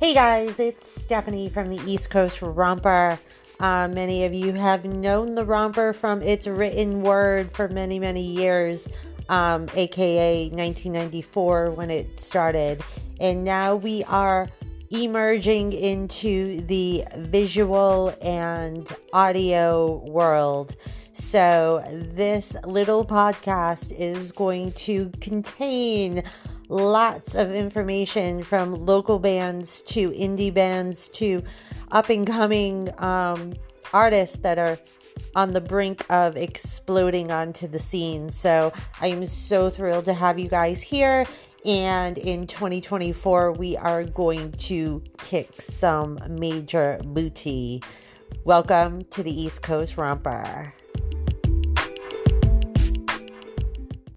Hey 0.00 0.14
guys, 0.14 0.60
it's 0.60 0.88
Stephanie 1.02 1.48
from 1.48 1.70
the 1.70 1.82
East 1.84 2.08
Coast 2.08 2.40
Romper. 2.40 3.18
Uh, 3.58 3.88
many 3.88 4.24
of 4.24 4.32
you 4.32 4.52
have 4.52 4.84
known 4.84 5.34
the 5.34 5.44
Romper 5.44 5.92
from 5.92 6.22
its 6.22 6.46
written 6.46 7.02
word 7.02 7.50
for 7.50 7.66
many, 7.66 7.98
many 7.98 8.22
years, 8.22 8.88
um, 9.28 9.68
aka 9.74 10.44
1994 10.50 11.72
when 11.72 11.90
it 11.90 12.20
started. 12.20 12.80
And 13.18 13.42
now 13.42 13.74
we 13.74 14.04
are 14.04 14.48
emerging 14.90 15.72
into 15.72 16.62
the 16.62 17.04
visual 17.16 18.14
and 18.22 18.90
audio 19.12 19.96
world. 20.08 20.76
So, 21.12 21.84
this 22.14 22.56
little 22.64 23.04
podcast 23.04 23.92
is 23.98 24.32
going 24.32 24.72
to 24.72 25.10
contain 25.20 26.22
lots 26.68 27.34
of 27.34 27.52
information 27.52 28.42
from 28.42 28.72
local 28.72 29.18
bands 29.18 29.82
to 29.82 30.10
indie 30.10 30.52
bands 30.52 31.08
to 31.08 31.42
up 31.90 32.08
and 32.08 32.26
coming 32.26 32.88
um, 32.98 33.54
artists 33.92 34.36
that 34.38 34.58
are 34.58 34.78
on 35.34 35.50
the 35.50 35.60
brink 35.60 36.04
of 36.10 36.36
exploding 36.36 37.30
onto 37.30 37.66
the 37.66 37.78
scene. 37.78 38.30
So 38.30 38.72
I 39.00 39.08
am 39.08 39.24
so 39.24 39.70
thrilled 39.70 40.04
to 40.06 40.14
have 40.14 40.38
you 40.38 40.48
guys 40.48 40.80
here. 40.80 41.26
And 41.68 42.16
in 42.16 42.46
2024, 42.46 43.52
we 43.52 43.76
are 43.76 44.02
going 44.02 44.52
to 44.52 45.04
kick 45.18 45.60
some 45.60 46.18
major 46.26 46.98
booty. 47.04 47.82
Welcome 48.44 49.04
to 49.10 49.22
the 49.22 49.30
East 49.30 49.60
Coast 49.60 49.98
Romper. 49.98 50.72